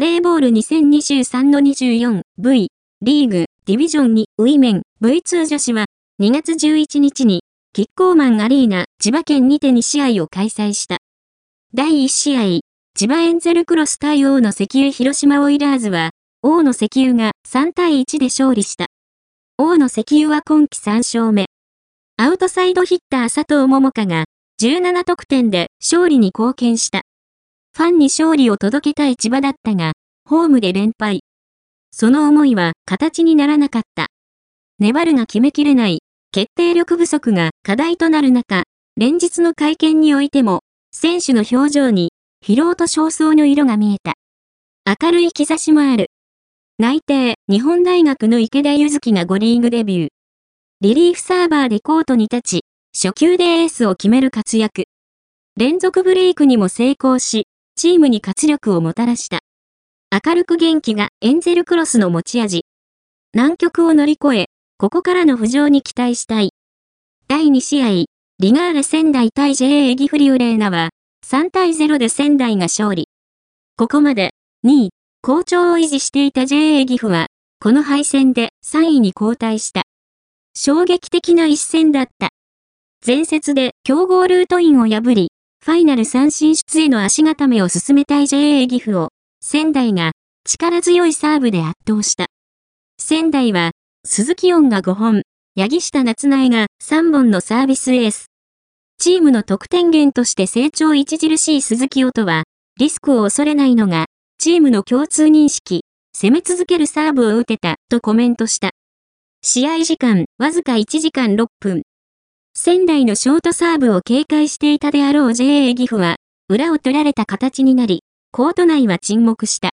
[0.00, 2.68] バレーボール2023の 24V
[3.02, 5.84] リーグディビジョン2ウィメン V2 女子は
[6.22, 7.42] 2月11日に
[7.74, 11.00] キッコーマンアリーナ千葉県にて2試合を開催した。
[11.74, 12.60] 第1試合、
[12.96, 18.86] 千葉エンゼルクロス対王の石油広島オイラーズは、王の石油が3対1で勝利した。
[19.58, 21.44] 王の石油は今季3勝目。
[22.16, 24.24] アウトサイドヒッター佐藤桃香が
[24.62, 27.02] 17得点で勝利に貢献した。
[27.80, 29.92] ファンに勝利を届けたい千葉だったが、
[30.28, 31.20] ホームで連敗。
[31.90, 34.08] その思いは形にならなかった。
[34.78, 38.64] 粘るが決めきれない決定力不足が課題となる中、
[38.98, 40.60] 連日の会見においても、
[40.92, 42.12] 選手の表情に
[42.44, 44.12] 疲労と焦燥の色が見えた。
[45.02, 46.10] 明るい兆しもある。
[46.78, 50.08] 内定、日本大学の池田祐月が5リーグデビュー。
[50.82, 52.64] リリーフサーバーでコートに立ち、
[52.94, 54.84] 初球でエースを決める活躍。
[55.56, 57.46] 連続ブレイクにも成功し、
[57.80, 59.38] チームに活力をもたらした。
[60.12, 62.66] 明るく元気がエンゼルクロスの持ち味。
[63.32, 66.50] 難局を乗り越え、ここからの浮上に期待したい。
[67.26, 68.04] 第2試合、
[68.38, 70.90] リガーレ仙台対 JA ギフリューレーナは、
[71.26, 73.08] 3対0で仙台が勝利。
[73.78, 74.34] ここまで、
[74.66, 74.90] 2位、
[75.22, 77.28] 好調を維持していた JA 岐阜は、
[77.62, 79.84] この敗戦で3位に後退した。
[80.54, 82.28] 衝撃的な一戦だった。
[83.06, 85.30] 前節で強豪ルートインを破り、
[85.62, 89.08] ファイナル3進出への足固めを進めたい JA 岐阜を、
[89.42, 90.12] 仙台が
[90.44, 92.26] 力強いサーブで圧倒した。
[92.98, 93.72] 仙台は、
[94.04, 95.22] 鈴木音が5本、
[95.56, 98.30] 八木下夏内が3本のサービスエース。
[98.98, 102.44] チームの得点源として成長著しい鈴木音は、
[102.78, 104.06] リスクを恐れないのが、
[104.38, 105.82] チームの共通認識、
[106.16, 108.70] 攻め続けるサーブを打てた、とコメントした。
[109.42, 111.82] 試合時間、わずか1時間6分。
[112.54, 116.16] 仙台のショートサーブを警戒していたであろう JA 岐阜は、
[116.48, 119.68] 裏を取られた形になり、コート内は沈黙した。